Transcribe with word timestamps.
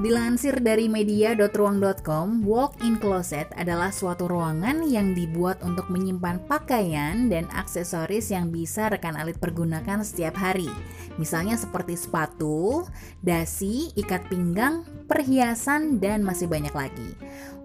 Dilansir 0.00 0.64
dari 0.64 0.88
media.ruang.com, 0.88 2.48
walk-in 2.48 2.96
closet 2.96 3.52
adalah 3.52 3.92
suatu 3.92 4.32
ruangan 4.32 4.88
yang 4.88 5.12
dibuat 5.12 5.60
untuk 5.60 5.92
menyimpan 5.92 6.40
pakaian 6.48 7.28
dan 7.28 7.44
aksesoris 7.52 8.32
yang 8.32 8.48
bisa 8.48 8.88
rekan 8.88 9.12
alit 9.12 9.36
pergunakan 9.36 10.00
setiap 10.00 10.40
hari. 10.40 10.72
Misalnya 11.20 11.60
seperti 11.60 12.00
sepatu, 12.00 12.88
dasi, 13.20 13.92
ikat 13.92 14.24
pinggang, 14.32 14.88
perhiasan, 15.04 16.00
dan 16.00 16.24
masih 16.24 16.48
banyak 16.48 16.72
lagi. 16.72 17.12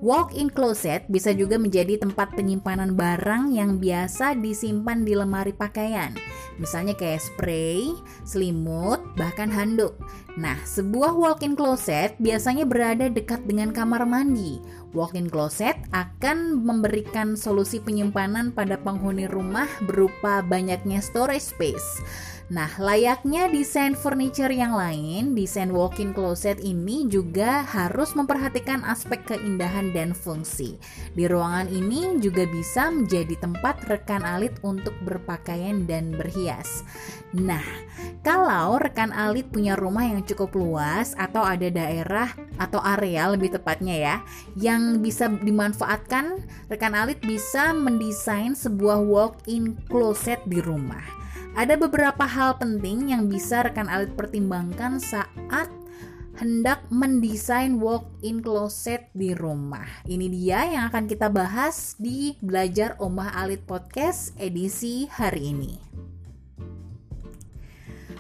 Walk-in 0.04 0.52
closet 0.52 1.08
bisa 1.08 1.32
juga 1.32 1.56
menjadi 1.56 2.04
tempat 2.04 2.36
penyimpanan 2.36 3.00
barang 3.00 3.56
yang 3.56 3.80
biasa 3.80 4.36
disimpan 4.36 5.08
di 5.08 5.16
lemari 5.16 5.56
pakaian. 5.56 6.12
Misalnya 6.60 7.00
kayak 7.00 7.24
spray, 7.24 7.96
selimut, 8.28 9.00
bahkan 9.16 9.48
handuk. 9.48 9.96
Nah, 10.36 10.60
sebuah 10.68 11.16
walk-in 11.16 11.56
closet 11.56 12.20
biasanya 12.20 12.68
berada 12.68 13.08
dekat 13.08 13.48
dengan 13.48 13.72
kamar 13.72 14.04
mandi. 14.04 14.60
Walk-in 14.92 15.32
closet 15.32 15.80
akan 15.96 16.60
memberikan 16.60 17.40
solusi 17.40 17.80
penyimpanan 17.80 18.52
pada 18.52 18.76
penghuni 18.76 19.32
rumah 19.32 19.68
berupa 19.88 20.44
banyaknya 20.44 21.00
storage 21.00 21.56
space. 21.56 22.04
Nah, 22.46 22.70
layaknya 22.78 23.50
desain 23.50 23.98
furniture 23.98 24.54
yang 24.54 24.78
lain, 24.78 25.34
desain 25.34 25.74
walk-in 25.74 26.14
closet 26.14 26.62
ini 26.62 27.10
juga 27.10 27.66
harus 27.66 28.14
memperhatikan 28.14 28.86
aspek 28.86 29.26
keindahan 29.26 29.90
dan 29.98 30.14
fungsi. 30.14 30.78
Di 31.18 31.26
ruangan 31.26 31.66
ini 31.74 32.22
juga 32.22 32.46
bisa 32.46 32.94
menjadi 32.94 33.34
tempat 33.42 33.90
rekan 33.90 34.22
alit 34.22 34.54
untuk 34.62 34.94
berpakaian 35.02 35.90
dan 35.90 36.14
berhias. 36.14 36.86
Nah, 37.36 37.64
kalau 38.24 38.80
rekan 38.80 39.12
alit 39.12 39.52
punya 39.52 39.76
rumah 39.76 40.08
yang 40.08 40.24
cukup 40.24 40.56
luas 40.56 41.12
atau 41.20 41.44
ada 41.44 41.68
daerah 41.68 42.32
atau 42.56 42.80
area 42.80 43.28
lebih 43.28 43.54
tepatnya 43.60 43.96
ya, 43.96 44.16
yang 44.56 45.04
bisa 45.04 45.28
dimanfaatkan, 45.28 46.40
rekan 46.72 46.96
alit 46.96 47.20
bisa 47.22 47.76
mendesain 47.76 48.56
sebuah 48.56 49.04
walk-in 49.04 49.76
closet 49.92 50.40
di 50.48 50.64
rumah. 50.64 51.04
Ada 51.60 51.76
beberapa 51.76 52.24
hal 52.24 52.56
penting 52.60 53.12
yang 53.12 53.28
bisa 53.28 53.64
rekan 53.68 53.88
alit 53.92 54.16
pertimbangkan 54.16 55.00
saat 55.00 55.68
hendak 56.36 56.84
mendesain 56.92 57.80
walk-in 57.80 58.44
closet 58.44 59.08
di 59.16 59.32
rumah. 59.32 59.88
Ini 60.04 60.28
dia 60.32 60.68
yang 60.68 60.84
akan 60.92 61.08
kita 61.08 61.32
bahas 61.32 61.96
di 61.96 62.36
Belajar 62.44 63.00
Omah 63.00 63.40
Alit 63.40 63.64
Podcast 63.64 64.36
edisi 64.36 65.08
hari 65.08 65.56
ini. 65.56 66.15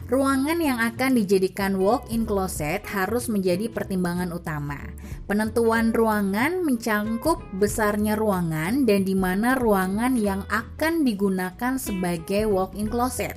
Ruangan 0.05 0.61
yang 0.61 0.77
akan 0.77 1.17
dijadikan 1.17 1.81
walk-in 1.81 2.29
closet 2.29 2.85
harus 2.93 3.25
menjadi 3.25 3.73
pertimbangan 3.73 4.29
utama. 4.37 4.77
Penentuan 5.25 5.97
ruangan 5.97 6.61
mencangkup 6.61 7.41
besarnya 7.57 8.13
ruangan 8.13 8.85
dan 8.85 9.01
di 9.01 9.17
mana 9.17 9.57
ruangan 9.57 10.13
yang 10.13 10.45
akan 10.45 11.01
digunakan 11.01 11.81
sebagai 11.81 12.45
walk-in 12.45 12.85
closet. 12.85 13.33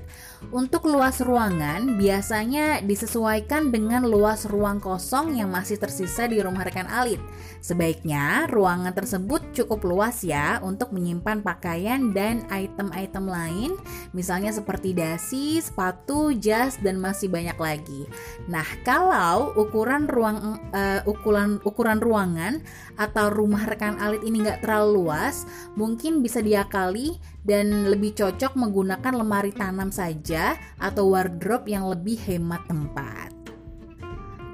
Untuk 0.53 0.85
luas 0.93 1.25
ruangan 1.25 1.97
biasanya 1.97 2.85
disesuaikan 2.85 3.73
dengan 3.73 4.05
luas 4.05 4.45
ruang 4.45 4.77
kosong 4.77 5.41
yang 5.41 5.49
masih 5.49 5.81
tersisa 5.81 6.29
di 6.29 6.37
rumah 6.37 6.69
rekan 6.69 6.85
alit. 6.93 7.19
Sebaiknya 7.65 8.45
ruangan 8.45 8.93
tersebut 8.93 9.48
cukup 9.65 9.91
luas 9.91 10.23
ya 10.23 10.63
untuk 10.63 10.95
menyimpan 10.95 11.43
pakaian 11.43 12.15
dan 12.15 12.47
item-item 12.49 13.27
lain, 13.27 13.71
misalnya 14.15 14.55
seperti 14.55 14.95
dasi, 14.95 15.59
sepatu, 15.59 16.31
jas 16.39 16.79
dan 16.79 17.03
masih 17.03 17.27
banyak 17.27 17.59
lagi. 17.59 18.03
Nah, 18.47 18.67
kalau 18.87 19.53
ukuran 19.59 20.07
ruang 20.07 20.63
uh, 20.71 21.01
ukuran 21.05 21.59
ukuran 21.67 21.99
ruangan 21.99 22.63
atau 22.95 23.29
rumah 23.35 23.67
rekan 23.67 23.99
alit 23.99 24.23
ini 24.23 24.47
nggak 24.47 24.63
terlalu 24.63 25.05
luas, 25.05 25.45
mungkin 25.75 26.23
bisa 26.23 26.39
diakali 26.39 27.19
dan 27.43 27.89
lebih 27.89 28.15
cocok 28.15 28.55
menggunakan 28.55 29.15
lemari 29.17 29.51
tanam 29.57 29.89
saja 29.89 30.55
atau 30.77 31.17
wardrobe 31.17 31.69
yang 31.73 31.89
lebih 31.89 32.21
hemat 32.29 32.63
tempat. 32.69 33.28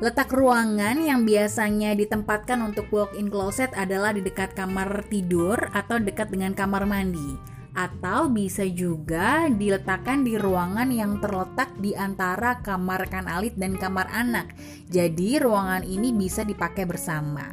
Letak 0.05 0.37
ruangan 0.37 1.01
yang 1.01 1.25
biasanya 1.25 1.97
ditempatkan 1.97 2.61
untuk 2.61 2.93
walk-in 2.93 3.33
closet 3.33 3.73
adalah 3.73 4.13
di 4.13 4.21
dekat 4.21 4.53
kamar 4.53 5.09
tidur 5.09 5.57
atau 5.73 5.97
dekat 5.97 6.29
dengan 6.29 6.53
kamar 6.53 6.85
mandi 6.85 7.57
atau 7.73 8.29
bisa 8.29 8.69
juga 8.69 9.49
diletakkan 9.49 10.21
di 10.21 10.37
ruangan 10.37 10.93
yang 10.93 11.25
terletak 11.25 11.73
di 11.81 11.97
antara 11.97 12.61
kamar 12.61 13.09
rekan 13.09 13.25
alit 13.25 13.57
dan 13.57 13.81
kamar 13.81 14.13
anak. 14.13 14.53
Jadi 14.93 15.41
ruangan 15.41 15.89
ini 15.89 16.13
bisa 16.13 16.45
dipakai 16.45 16.85
bersama. 16.85 17.49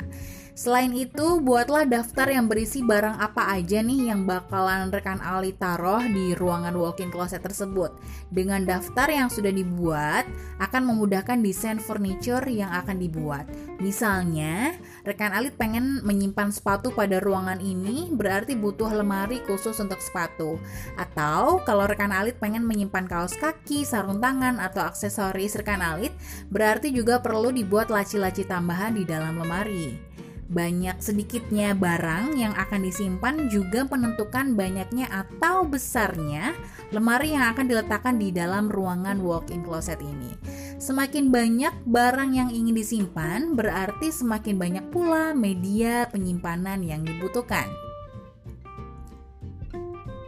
Selain 0.51 0.91
itu, 0.91 1.39
buatlah 1.39 1.87
daftar 1.87 2.27
yang 2.27 2.51
berisi 2.51 2.83
barang 2.83 3.17
apa 3.23 3.55
aja 3.55 3.79
nih 3.79 4.11
yang 4.11 4.27
bakalan 4.27 4.91
rekan 4.91 5.23
Ali 5.23 5.55
taruh 5.55 6.03
di 6.03 6.35
ruangan 6.35 6.75
walk-in 6.75 7.07
closet 7.07 7.39
tersebut. 7.39 7.95
Dengan 8.27 8.67
daftar 8.67 9.07
yang 9.07 9.31
sudah 9.31 9.49
dibuat, 9.49 10.27
akan 10.59 10.91
memudahkan 10.91 11.39
desain 11.39 11.79
furniture 11.79 12.43
yang 12.51 12.67
akan 12.67 12.99
dibuat. 12.99 13.47
Misalnya, 13.81 14.77
rekan 15.01 15.33
Alit 15.33 15.57
pengen 15.57 16.05
menyimpan 16.05 16.53
sepatu 16.53 16.93
pada 16.93 17.17
ruangan 17.17 17.57
ini, 17.57 18.13
berarti 18.13 18.53
butuh 18.53 18.93
lemari 18.93 19.41
khusus 19.47 19.73
untuk 19.81 19.97
sepatu. 19.97 20.61
Atau 20.99 21.65
kalau 21.65 21.89
rekan 21.89 22.13
Alit 22.13 22.37
pengen 22.37 22.67
menyimpan 22.67 23.09
kaos 23.09 23.33
kaki, 23.39 23.87
sarung 23.87 24.21
tangan, 24.21 24.61
atau 24.61 24.85
aksesoris 24.85 25.57
rekan 25.57 25.81
Alit, 25.81 26.13
berarti 26.53 26.93
juga 26.93 27.23
perlu 27.23 27.49
dibuat 27.49 27.89
laci-laci 27.89 28.45
tambahan 28.45 28.93
di 28.93 29.07
dalam 29.07 29.39
lemari. 29.41 30.10
Banyak 30.51 30.99
sedikitnya 30.99 31.71
barang 31.71 32.35
yang 32.35 32.51
akan 32.59 32.83
disimpan 32.83 33.47
juga 33.47 33.87
menentukan 33.87 34.51
banyaknya 34.51 35.07
atau 35.07 35.63
besarnya 35.63 36.51
lemari 36.91 37.31
yang 37.31 37.55
akan 37.55 37.71
diletakkan 37.71 38.19
di 38.19 38.35
dalam 38.35 38.67
ruangan 38.67 39.23
walk-in 39.23 39.63
closet 39.63 40.03
ini. 40.03 40.35
Semakin 40.75 41.31
banyak 41.31 41.71
barang 41.87 42.35
yang 42.35 42.51
ingin 42.51 42.75
disimpan, 42.75 43.55
berarti 43.55 44.11
semakin 44.11 44.59
banyak 44.59 44.85
pula 44.91 45.31
media 45.31 46.11
penyimpanan 46.11 46.83
yang 46.83 47.07
dibutuhkan. 47.07 47.71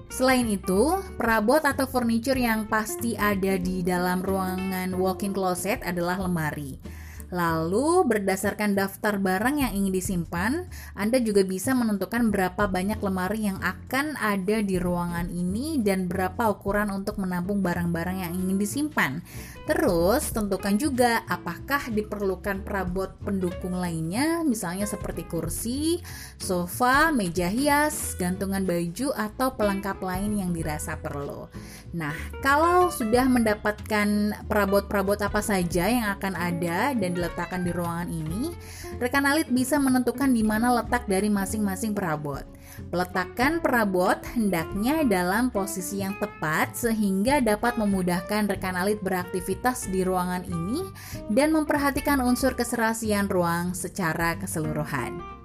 Selain 0.08 0.46
itu, 0.48 1.04
perabot 1.18 1.60
atau 1.60 1.84
furniture 1.84 2.38
yang 2.38 2.70
pasti 2.70 3.18
ada 3.20 3.60
di 3.60 3.84
dalam 3.84 4.24
ruangan 4.24 4.94
walk-in 4.96 5.34
closet 5.36 5.84
adalah 5.84 6.16
lemari. 6.22 6.93
Lalu, 7.34 8.06
berdasarkan 8.06 8.78
daftar 8.78 9.18
barang 9.18 9.58
yang 9.58 9.74
ingin 9.74 9.90
disimpan, 9.90 10.70
Anda 10.94 11.18
juga 11.18 11.42
bisa 11.42 11.74
menentukan 11.74 12.30
berapa 12.30 12.70
banyak 12.70 13.02
lemari 13.02 13.50
yang 13.50 13.58
akan 13.58 14.14
ada 14.22 14.62
di 14.62 14.78
ruangan 14.78 15.34
ini 15.34 15.82
dan 15.82 16.06
berapa 16.06 16.54
ukuran 16.54 16.94
untuk 16.94 17.18
menampung 17.18 17.66
barang-barang 17.66 18.22
yang 18.22 18.38
ingin 18.38 18.62
disimpan. 18.62 19.26
Terus, 19.66 20.30
tentukan 20.30 20.78
juga 20.78 21.26
apakah 21.26 21.90
diperlukan 21.90 22.62
perabot 22.62 23.10
pendukung 23.26 23.82
lainnya, 23.82 24.46
misalnya 24.46 24.86
seperti 24.86 25.26
kursi, 25.26 26.06
sofa, 26.38 27.10
meja 27.10 27.50
hias, 27.50 28.14
gantungan 28.22 28.62
baju, 28.62 29.10
atau 29.10 29.58
pelengkap 29.58 29.98
lain 30.06 30.38
yang 30.38 30.54
dirasa 30.54 31.02
perlu. 31.02 31.50
Nah, 31.94 32.14
kalau 32.42 32.90
sudah 32.90 33.30
mendapatkan 33.30 34.34
perabot-perabot 34.50 35.22
apa 35.22 35.46
saja 35.46 35.86
yang 35.86 36.10
akan 36.18 36.34
ada 36.34 36.98
dan 36.98 37.14
diletakkan 37.14 37.62
di 37.62 37.70
ruangan 37.70 38.10
ini, 38.10 38.50
rekan 38.98 39.30
alit 39.30 39.46
bisa 39.54 39.78
menentukan 39.78 40.34
di 40.34 40.42
mana 40.42 40.74
letak 40.74 41.06
dari 41.06 41.30
masing-masing 41.30 41.94
perabot. 41.94 42.42
Peletakan 42.90 43.62
perabot 43.62 44.18
hendaknya 44.34 45.06
dalam 45.06 45.54
posisi 45.54 46.02
yang 46.02 46.18
tepat 46.18 46.74
sehingga 46.74 47.38
dapat 47.38 47.78
memudahkan 47.78 48.50
rekan 48.50 48.74
alit 48.74 48.98
beraktivitas 49.06 49.86
di 49.94 50.02
ruangan 50.02 50.42
ini 50.50 50.82
dan 51.30 51.54
memperhatikan 51.54 52.18
unsur 52.26 52.58
keserasian 52.58 53.30
ruang 53.30 53.78
secara 53.78 54.34
keseluruhan. 54.42 55.43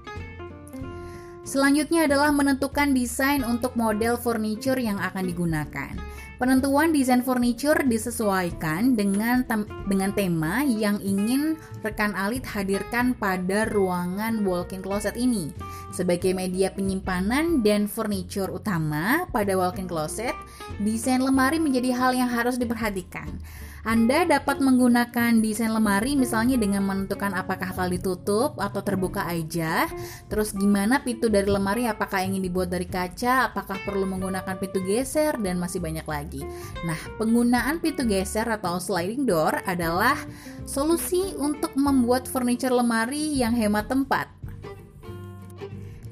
Selanjutnya 1.48 2.04
adalah 2.04 2.28
menentukan 2.28 2.92
desain 2.92 3.40
untuk 3.40 3.72
model 3.72 4.20
furniture 4.20 4.76
yang 4.76 5.00
akan 5.00 5.32
digunakan. 5.32 5.96
Penentuan 6.36 6.92
desain 6.92 7.24
furniture 7.24 7.88
disesuaikan 7.88 8.92
dengan 8.92 9.48
tem 9.48 9.64
dengan 9.88 10.12
tema 10.12 10.60
yang 10.60 11.00
ingin 11.00 11.56
rekan 11.80 12.12
alit 12.12 12.44
hadirkan 12.44 13.16
pada 13.16 13.64
ruangan 13.72 14.44
walk-in 14.44 14.84
closet 14.84 15.16
ini. 15.16 15.48
Sebagai 15.88 16.36
media 16.36 16.68
penyimpanan 16.68 17.64
dan 17.64 17.88
furniture 17.88 18.52
utama 18.52 19.24
pada 19.32 19.56
walk-in 19.56 19.88
closet, 19.88 20.36
desain 20.84 21.24
lemari 21.24 21.56
menjadi 21.56 21.96
hal 21.96 22.12
yang 22.12 22.28
harus 22.28 22.60
diperhatikan. 22.60 23.40
Anda 23.88 24.28
dapat 24.28 24.60
menggunakan 24.60 25.40
desain 25.40 25.72
lemari 25.72 26.12
misalnya 26.12 26.60
dengan 26.60 26.84
menentukan 26.84 27.32
apakah 27.32 27.72
hal 27.72 27.88
ditutup 27.88 28.60
atau 28.60 28.84
terbuka 28.84 29.24
aja. 29.24 29.88
Terus 30.28 30.52
gimana 30.52 31.00
pintu 31.00 31.32
dari 31.32 31.48
lemari 31.48 31.88
apakah 31.88 32.20
ingin 32.20 32.44
dibuat 32.44 32.68
dari 32.68 32.84
kaca, 32.84 33.48
apakah 33.48 33.80
perlu 33.88 34.04
menggunakan 34.04 34.60
pintu 34.60 34.84
geser 34.84 35.40
dan 35.40 35.56
masih 35.56 35.80
banyak 35.80 36.04
lagi. 36.04 36.44
Nah, 36.84 37.00
penggunaan 37.16 37.80
pintu 37.80 38.04
geser 38.04 38.44
atau 38.44 38.76
sliding 38.76 39.24
door 39.24 39.56
adalah 39.64 40.20
solusi 40.68 41.32
untuk 41.40 41.72
membuat 41.72 42.28
furniture 42.28 42.76
lemari 42.76 43.40
yang 43.40 43.56
hemat 43.56 43.88
tempat. 43.88 44.28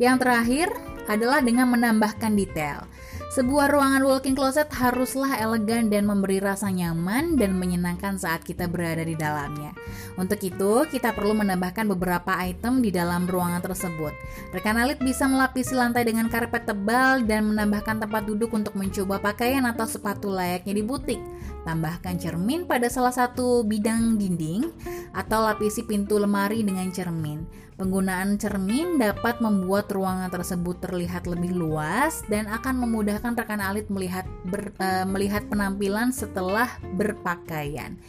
Yang 0.00 0.16
terakhir 0.24 0.68
adalah 1.12 1.44
dengan 1.44 1.68
menambahkan 1.76 2.32
detail. 2.32 2.88
Sebuah 3.26 3.66
ruangan 3.74 4.06
walk-in 4.06 4.38
closet 4.38 4.70
haruslah 4.70 5.34
elegan 5.42 5.90
dan 5.90 6.06
memberi 6.06 6.38
rasa 6.38 6.70
nyaman 6.70 7.34
dan 7.34 7.58
menyenangkan 7.58 8.14
saat 8.22 8.46
kita 8.46 8.70
berada 8.70 9.02
di 9.02 9.18
dalamnya. 9.18 9.74
Untuk 10.14 10.38
itu, 10.46 10.86
kita 10.86 11.10
perlu 11.10 11.34
menambahkan 11.34 11.90
beberapa 11.90 12.38
item 12.38 12.86
di 12.86 12.94
dalam 12.94 13.26
ruangan 13.26 13.58
tersebut. 13.66 14.14
Rekan 14.54 14.78
alit 14.78 15.02
bisa 15.02 15.26
melapisi 15.26 15.74
lantai 15.74 16.06
dengan 16.06 16.30
karpet 16.30 16.70
tebal 16.70 17.26
dan 17.26 17.50
menambahkan 17.50 18.06
tempat 18.06 18.22
duduk 18.30 18.54
untuk 18.54 18.78
mencoba 18.78 19.18
pakaian 19.18 19.66
atau 19.66 19.90
sepatu 19.90 20.30
layaknya 20.30 20.78
di 20.78 20.84
butik. 20.86 21.20
Tambahkan 21.66 22.22
cermin 22.22 22.62
pada 22.62 22.86
salah 22.86 23.10
satu 23.10 23.66
bidang 23.66 24.22
dinding 24.22 24.70
atau 25.10 25.42
lapisi 25.42 25.82
pintu 25.82 26.14
lemari 26.14 26.62
dengan 26.62 26.86
cermin. 26.94 27.65
Penggunaan 27.76 28.40
cermin 28.40 28.96
dapat 28.96 29.44
membuat 29.44 29.92
ruangan 29.92 30.32
tersebut 30.32 30.80
terlihat 30.80 31.28
lebih 31.28 31.52
luas 31.52 32.24
dan 32.24 32.48
akan 32.48 32.88
memudahkan 32.88 33.36
rekan 33.36 33.60
alit 33.60 33.92
melihat 33.92 34.24
ber, 34.48 34.72
uh, 34.80 35.04
melihat 35.04 35.44
penampilan 35.52 36.08
setelah 36.08 36.72
berpakaian. 36.96 38.00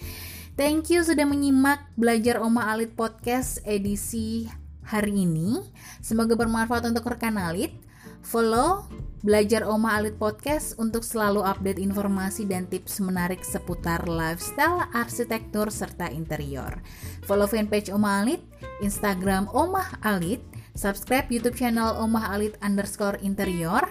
Thank 0.56 0.96
you 0.96 1.04
sudah 1.04 1.28
menyimak 1.28 1.84
belajar 2.00 2.40
Oma 2.40 2.72
Alit 2.72 2.96
podcast 2.96 3.60
edisi 3.68 4.48
hari 4.88 5.28
ini. 5.28 5.60
Semoga 6.00 6.40
bermanfaat 6.40 6.88
untuk 6.88 7.04
rekan 7.12 7.36
alit. 7.36 7.76
Follow 8.22 8.86
Belajar 9.28 9.68
Oma 9.68 10.00
Alit 10.00 10.16
Podcast 10.16 10.80
untuk 10.80 11.04
selalu 11.04 11.44
update 11.44 11.84
informasi 11.84 12.48
dan 12.48 12.64
tips 12.70 13.02
menarik 13.04 13.44
seputar 13.44 14.08
lifestyle, 14.08 14.88
arsitektur, 14.96 15.68
serta 15.74 16.08
interior. 16.08 16.80
Follow 17.28 17.44
fanpage 17.44 17.92
Oma 17.92 18.24
Alit, 18.24 18.40
Instagram 18.80 19.52
Oma 19.52 19.84
Alit, 20.06 20.40
subscribe 20.78 21.26
YouTube 21.28 21.58
channel 21.58 21.98
Omah 22.00 22.32
Alit 22.38 22.56
underscore 22.62 23.18
interior, 23.26 23.82